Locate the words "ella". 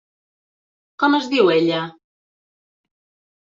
1.57-1.83